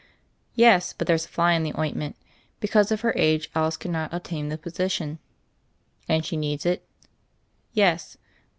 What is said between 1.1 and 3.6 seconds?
a fly in the ointment. Be cause of her age